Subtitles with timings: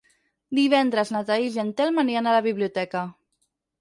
[0.59, 3.05] Divendres na Thaís i en Telm aniran a la biblioteca.